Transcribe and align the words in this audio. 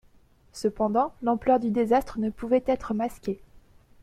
Cependant 0.51 1.13
l'ampleur 1.21 1.59
du 1.59 1.69
désastre 1.69 2.17
ne 2.17 2.31
pouvait 2.31 2.63
être 2.65 2.95
masquée. 2.95 3.39